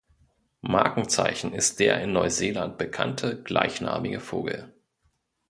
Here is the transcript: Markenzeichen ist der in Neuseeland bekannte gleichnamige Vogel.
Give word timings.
Markenzeichen 0.63 1.53
ist 1.53 1.79
der 1.79 2.01
in 2.01 2.11
Neuseeland 2.11 2.79
bekannte 2.79 3.39
gleichnamige 3.43 4.19
Vogel. 4.19 4.73